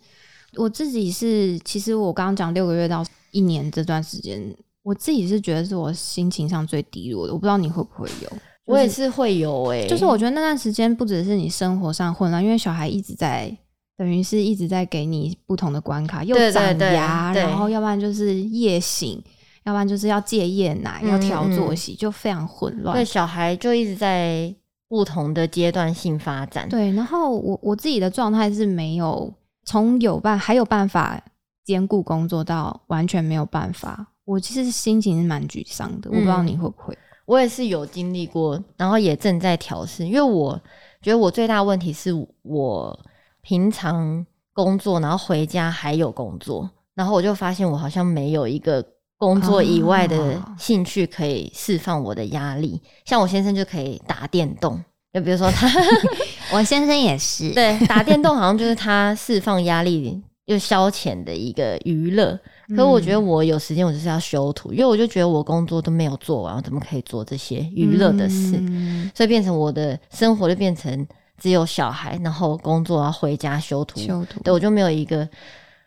[0.56, 7.32] 我自己是，其实我刚刚讲六个月到一年这段时间，我自己是觉得是我心情上最低落的。
[7.32, 8.30] 我不知道你会不会有，
[8.66, 13.56] 我也是会有诶、就是我觉得那段时间不只是你生活上混乱，因为小孩一直在。
[13.96, 19.22] 等于是一直在给你不同的关卡，又长对牙，然后要不然就是夜醒，
[19.62, 23.04] 要不然就是要戒夜奶，嗯要调作息，就非常混乱对。
[23.04, 24.52] 小孩就一直在
[24.88, 26.68] 不同的阶段性发展。
[26.68, 29.32] 对，然后我我自己的状态是没有
[29.64, 31.22] 从有办还有办法
[31.64, 36.10] 兼顾工作到完全没有办法，我其实心情是蛮沮丧的。
[36.10, 36.96] 我不知道嗯你会不会？
[37.26, 40.60] 我也是有经历过，然后也正在调试，因为我
[41.00, 42.10] 觉得我最大的问题是
[42.42, 42.98] 我
[43.40, 48.84] 平常工作，然后回家还有工作，然后我就发现我好像没有一个
[49.16, 52.78] 工作以外的哦兴趣可以释放我的压力。
[53.06, 54.78] 像我先生就可以打电动，
[55.12, 55.66] 就比如说他
[56.52, 62.38] 我先生也是，对打电动，好像就是 他释放压力又消遣的一个娱乐。
[62.68, 68.56] 可是我觉得我有时间，我就是要修图，因为我就觉得我工作都没有做完，我怎么可以做这些娱乐的事？
[68.58, 71.06] 嗯所以变成我的生活就变成
[71.38, 75.28] 只有小孩，然后工作要回家修图，修图对我就没有一个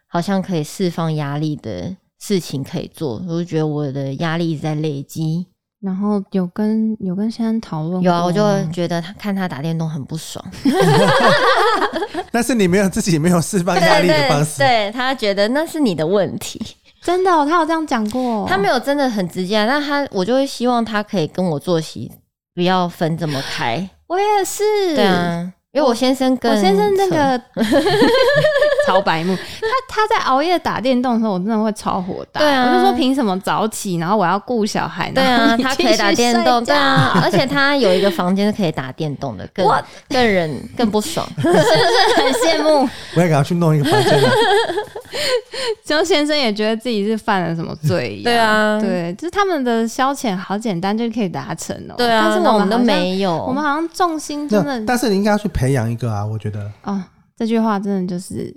[0.07, 5.47] 好像可以释放压力的事情可以做，我就觉得我的压力一直在累积。
[5.79, 10.43] 然后有跟有跟先生讨论有啊，我就觉得他看他打电动很不爽，
[12.31, 16.59] 但是你没有自己没有释放压力的方式，对对他觉得那是你的问题，
[17.03, 22.11] 真的、哦，他有这样讲过，他没有真的很直接啊，但他我就会希望他可以跟我作息
[22.55, 27.39] 不要分这么开，我也是，对啊，因为我先生跟我先生那个
[28.88, 32.41] 超白目，他他在熬夜打电动的时候，我真的会超火大。
[32.41, 35.12] 对啊我就说凭什么早起，然后我要顾小孩？
[35.12, 41.28] 对啊，他可以打电动，对啊，而且他有一个房间是可以打电动的，更我更人更不爽。
[41.38, 41.63] 是不是
[42.15, 42.89] 很羡慕。
[43.15, 44.19] 我也给他去弄一个房间
[45.86, 46.04] 周。
[46.08, 48.21] 先生也觉得自己是犯了什么罪。
[48.23, 51.95] 对啊对，就是他们的消遣好简单就可以达成哦。
[51.97, 56.71] 对啊，但是我们都没有，我们好像重心真的但是你应该要去培养一个啊，我觉得。
[56.84, 57.04] 哦，
[57.38, 58.56] 这句话真的就是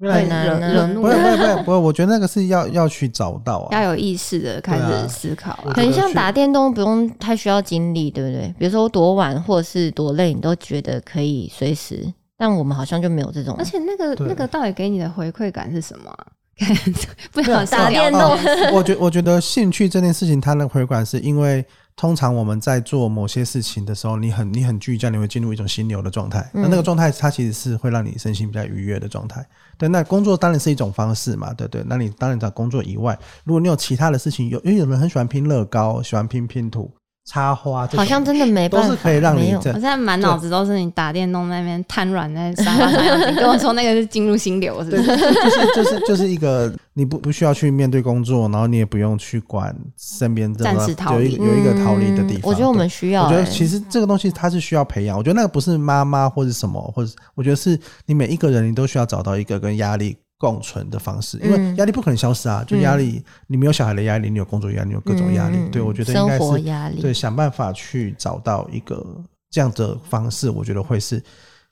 [0.00, 3.80] 很难啊惹惹怒不会不会人，不会不会，我觉得那个是要要去找到啊。
[3.80, 5.72] 要有意识的开始思考啊。
[5.74, 8.54] 很像打电动，不用太需要精力，对不对？
[8.58, 12.12] 比如说多晚或者是多累，你都觉得可以随时。
[12.38, 16.26] 但我们好像就没有这种而，且那个那个到底给你的回馈感是什么啊？
[17.32, 18.38] 不没有想打电动哦
[18.74, 21.64] 我觉我觉得兴趣这件事情，它的回管是因为
[21.96, 26.46] 通常我们在做某些事情的时候，你很你很聚焦，你会进入一种心流的状态。
[26.52, 29.44] 那嗯那个状态，它其实是会让你身心比较愉悦的状态。
[29.78, 31.82] 对，那工作当然是一种方式嘛，对对。
[31.86, 36.90] 那你当然找工作以外，如果你有其他的事情，有因为有人很喜欢拼乐高，喜欢拼拼图、
[37.26, 45.06] 插花，好像真的没办法，都是可以让你我现在满脑子都是你打电动那边瘫软在沙发上你跟我说那个是进入心流，是不，是？
[45.06, 51.34] 就是就是就是一个你不不需要去面对工作，然后你也不用去管身边这暂时逃离。
[51.34, 52.42] 有一个有一个逃离的地方。
[52.42, 53.50] 嗯我觉得我们需要、我觉得欸。
[53.50, 61.76] 其实这个东西它是需要培养，我觉得那个不是妈妈或者什么，或者我觉得是你每一个人你都需要找到一个跟压力共存的方式，因为嗯。
[61.76, 67.00] 压力不可能消失啊，就压力你没有小孩的压力，你有工作压力，你有各种压力，嗯对我觉得应该是压力。
[67.00, 69.04] 对想办法去找到一个
[69.50, 71.22] 这样的方式，我觉得会是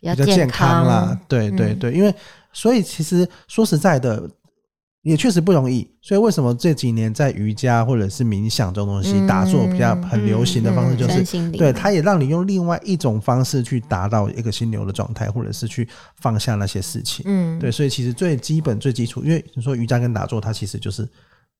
[0.00, 1.18] 比较健康啦。
[1.28, 1.78] 对对嗯。
[1.78, 2.14] 对，因为
[2.52, 4.28] 所以其实说实在的，
[5.04, 5.88] 也确实不容易。
[6.02, 15.88] 所以为什么这几年在瑜伽或者是冥想这种东西、嗯打坐比较很流行的方式，嗯就是、对它也让你用另外一种方式去达到一个心流的状态，或者是去
[16.20, 17.24] 放下那些事情。
[17.26, 21.08] 嗯，对，所以其实最基本、最基础，因为你说瑜伽跟打坐，它其实就是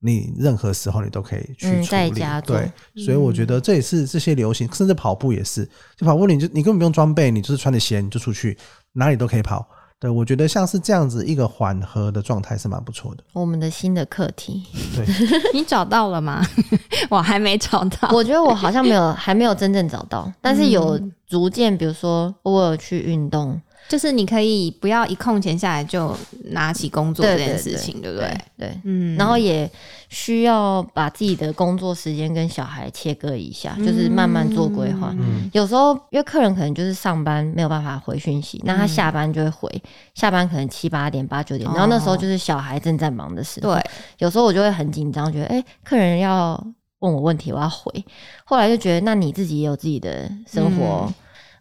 [0.01, 2.23] 你任何时候你都可以去嗯处理。
[2.45, 2.71] 对，
[3.03, 5.69] 所以我觉得这也是这些流行，甚至跑步也是。
[5.97, 8.57] 就跑步你就你根本不用装备，你就是穿着鞋你就出去，
[8.93, 9.67] 哪里都可以跑。
[10.05, 13.25] 对，我觉得像是这样子一个缓和的状态是蛮不错的。
[13.33, 14.63] 我们的新的课题，
[14.95, 15.07] 对，
[15.55, 16.45] 你找到了吗？
[17.09, 18.11] 我还没找到。
[18.13, 26.17] 我觉得我好像没有还没有真正找到，但是有嗯逐渐，比如说我有去运动，就是你可以不要一空闲下来就
[26.51, 28.37] 拿起工作这件事情，对不对？
[28.57, 29.71] 对，嗯，然后也
[30.09, 35.15] 需要把自己的工作时间跟小孩切割一下，就是慢慢做规划。
[35.19, 39.83] 嗯有时候因为客人可能就是上班没有办法回讯息，那他下班就会回，
[40.15, 43.75] 下班可能七八点、八九点，然后那时候就是小孩正在忙的时候。
[43.75, 43.83] 对，
[44.19, 46.61] 有时候我就会很紧张，觉得哎、诶客人要
[47.01, 48.05] 问我问题，我要回。
[48.45, 51.15] 后来就觉得，那你自己也有自己的生活嗯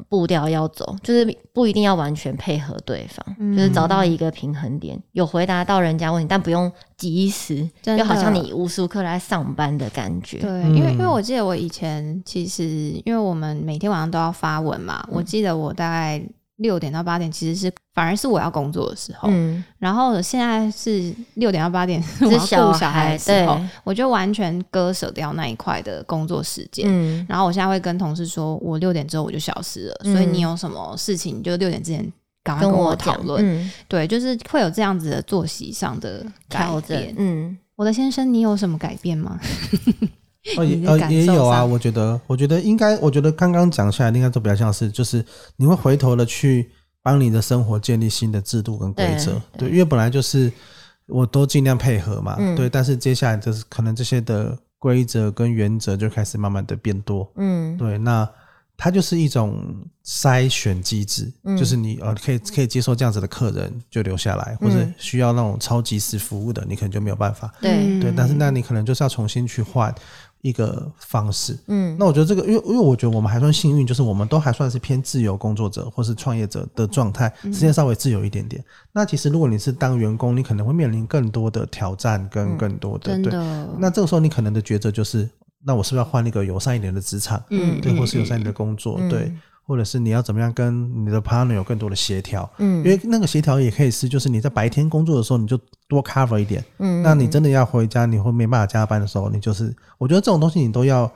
[0.10, 3.56] 步调要走，就是不一定要完全配合对方，嗯。
[3.56, 10.40] 就是找到一个平衡点，有回答到人家问题，但不用及时，就好像你无时无刻都在上班的感觉。
[10.40, 10.76] 对，嗯。
[10.76, 12.64] 因为因为我记得我以前其实
[13.06, 16.24] 因为我们每天晚上都要发文嘛，我记得我大概
[16.58, 26.86] 六点到八点其实是反而是我要工作的时候，嗯，然后现在是六点到八点是 我要是小顾小孩的时候，我就完全割舍掉那一块的工作时间。
[26.88, 32.12] 嗯，然后我现在会跟同事说，我六点之后我就消失了，嗯所以你有什么事情就六点之前
[32.44, 33.44] 赶快跟跟我讨论。
[33.44, 37.16] 嗯，对，就是会有这样子的作息上的改变，。
[37.18, 39.40] 嗯，我的先生，你有什么改变吗？
[40.58, 45.24] 哦，也呃也有啊，我觉得，我觉得应该，我觉得刚刚讲下来，应该都比较像是，就是
[45.56, 46.70] 你会回头的去
[47.02, 50.52] 帮你的生活建立新的制度跟规则，对对，因为本来就是
[51.08, 52.56] 我都尽量配合嘛，嗯。
[52.56, 58.30] 对，但是接下来就是可能这些的规则跟原则就开始慢慢的变多，嗯，对，那
[58.76, 59.64] 它就是一种
[60.06, 61.56] 筛选机制，嗯。
[61.58, 67.54] 就是你呃可以可以接受这样子的客人就留下来，或者嗯需要那种超级时服务的，你可能就没有办法。
[67.62, 69.94] 对，嗯对，但是那你可能就是要重新去换
[70.44, 71.58] 一个方式。
[71.68, 78.64] 嗯那我觉得这个，因为因为我觉得我们还算幸运，就是我们都还算是偏自由工作者或是创业者的状态，时间稍微自由一点点。
[78.92, 83.34] 那其实如果你是当员工，你可能会面临更多的挑战跟更多的、对。
[83.80, 85.28] 那这个时候你可能的抉择就是，
[85.66, 87.42] 那我是不是要换一个友善一点的职场？
[87.50, 89.32] 嗯对，或是友善一点的工作，嗯对，
[89.66, 95.58] 或者是你要怎么样跟你的 partner 有更多的协调，嗯因为那个协调也可以是，就是你在白天工作的时候你就
[95.88, 101.10] 多 cover 一点，嗯那你真的要回家，你会没办法加班的时候，你就是，我觉得这种东西你都要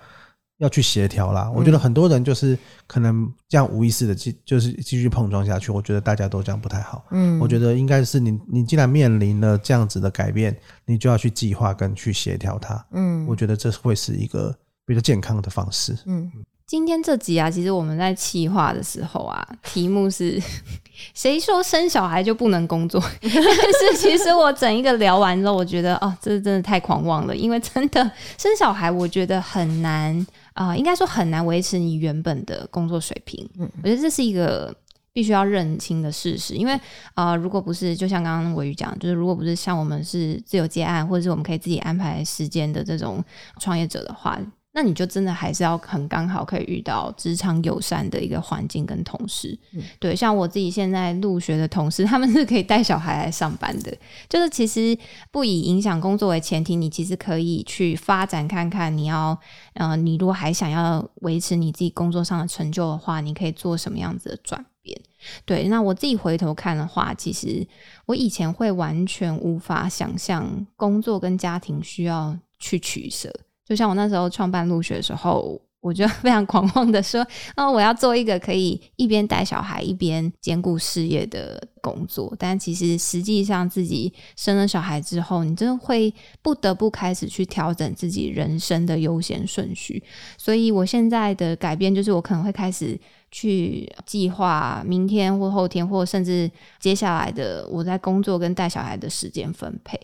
[0.60, 1.52] 要去协调啦。
[1.54, 7.06] 我觉嗯得很多人就是可能这样无意识的继就是继续碰撞下去，我觉得大家都这样不太好。
[7.12, 12.84] 嗯我觉得应该是你你既然面临了这样子的改变，你就要去计划跟去协调它。
[12.92, 15.96] 嗯我觉得这会是一个比较健康的方式。
[16.06, 16.32] 嗯
[16.68, 20.38] 今天这集啊，其实我们在企划的时候啊，题目是
[21.16, 23.02] 谁说生小孩就不能工作？
[23.22, 33.48] 但 是其实我整一个聊完之后，我觉得哦，这真的太狂妄了，因为真的生小孩，我觉得很难啊、应该说很难维持你原本的工作水平。
[33.58, 34.76] 嗯我觉得这是一个。
[35.14, 36.74] 必须要认清的事实，因为
[37.16, 43.24] 啊、呃如果不是就像刚刚伟宇讲，就是如果不是像我们是自由接案，或者是我们可以自己安排时间的这种
[43.60, 44.40] 创业者的话，
[44.78, 49.58] 那你就真的还是要很刚好可以遇到职场友善的一个环境跟同事。
[49.74, 53.92] 嗯对，像我自己现在入学的同事， 他们是可以带小孩来上班的。
[54.30, 54.96] 就是其实
[55.32, 59.36] 不以影响工作为前提，你其实可以去发展看看，你要
[59.74, 65.02] 呃，你如果还想要维持你自己工作上的成就的话，你可以做什么样子的转变？
[65.44, 67.68] 对，那我自己回头看的话，其实
[68.06, 73.34] 我以前会完全无法想象工作跟家庭需要去取舍。
[73.68, 82.34] 就像我那时候创办入学的时候，我就 非常狂妄的说，哦，我要做一个可以一边带小孩一边兼顾事业的工作。
[82.40, 90.02] 但其实实际上自己生了小孩之后，你真的会不得不开始去调整自己人生的优先顺序。
[90.38, 93.00] 所以我现在的改变就是，我可能会开始
[93.32, 96.50] 去计划明天或后天，或甚至
[96.80, 100.00] 接下来的我在工作跟带小孩的时间分配。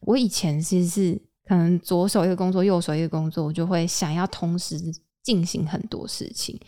[0.00, 4.78] 我以前其实是可能左手一个工作，右手一个工作，我就会想要同时
[5.22, 6.58] 进行很多事情。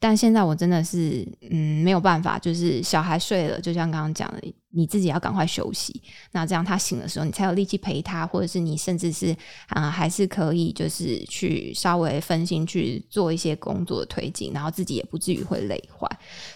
[0.00, 6.00] 但现在我真的是，嗯，没有办法，就是小孩睡了，就像刚刚讲的，你自己要赶快休息。
[6.30, 9.34] 那这样他醒的时候，你才有力气陪他，或者是你甚至是
[9.70, 16.08] 啊、还是可以就是去稍微分心去做一些工作的推进，然后自己也不至于会累坏。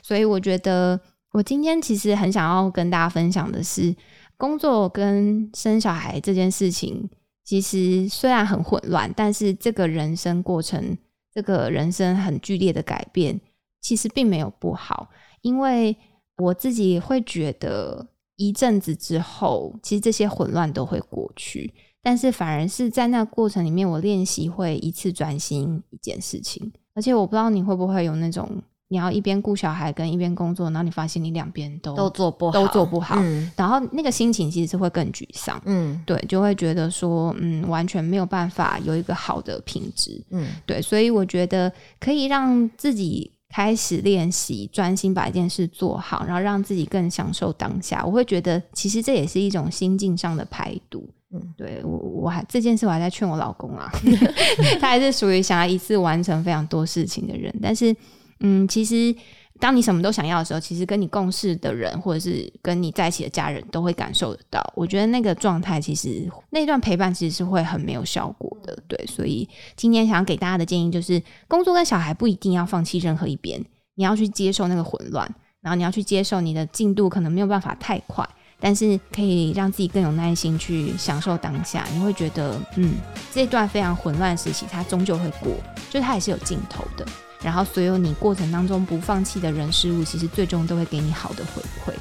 [0.03, 1.01] 所以我觉得，
[1.33, 3.93] 我今天其实很想要跟大家分享的是，
[4.37, 7.11] 工作跟生小孩这件事情，
[7.45, 10.97] 其实虽然很混乱，但是这个人生过程，
[11.33, 13.41] 这个人生很剧烈的改变，
[13.81, 15.97] 其实并没有不好，因为
[16.39, 21.73] 我自己会觉得，一阵子之后，其实这些混乱都会过去。
[22.05, 28.61] 但是反而是在那过程里面，我练习会一次专心一件事情，而且我不知道你会不会有那种，
[28.93, 48.05] 你要一边顾小孩跟一边工作，然后你发现你两边都都做不好，都做不好嗯然后那个心情其实是会更沮丧，嗯对，就会觉得说，嗯，完全没有办法有一个好的品质，嗯对，所以我觉得可以让自己开始练习专心把一件事做好，然后让自己更享受当下。
[48.05, 51.09] 我会觉得其实这也是一种心境上的排毒。
[51.35, 53.91] 嗯对我我还这件事我还在劝我老公啊，
[54.79, 57.97] 他还是属于想要一次完成非常多事情的人，但是
[58.43, 59.15] 嗯，其实。
[59.61, 64.61] 当你什么都想要的时候，其实跟你共事的人，或者是跟你在一起的家人都会感受得到。
[64.75, 68.77] 我觉得那个状态，其实那段陪伴其实是会很没有效果的。
[68.89, 73.65] 对，所以今天想要给大家的建议就是，工作跟小孩不一定要放弃任何一边，
[73.95, 78.29] 你要去接受那个混乱，然后你要去接受你的进度可能没有办法太快，
[78.59, 81.87] 但是可以让自己更有耐心去享受当下。
[81.93, 82.95] 你会觉得，嗯，
[83.31, 85.53] 这段非常混乱的时期，它终究会过，
[85.89, 87.07] 就是它也是有尽头的。
[87.45, 91.95] 然后，所有你过程当中不放弃的人事物，其实最终都会给你好的回馈。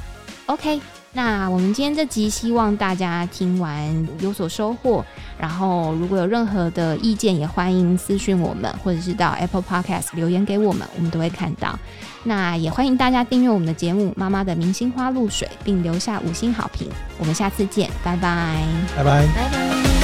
[0.48, 0.82] OK，
[1.14, 5.06] 那我们今天这集希望大家听完有所收获。
[5.40, 11.78] 然后，如果有任何的意见，也欢迎私讯我们，或者是到 Apple Podcast 留言给我们，我们都会看到。
[12.24, 16.88] 那也欢迎大家订阅我们的节目《妈妈的明星花露水》，并留下五星好评。
[17.18, 18.64] 我们下次见，拜拜。
[18.96, 19.26] 拜拜。
[19.28, 20.01] 拜拜。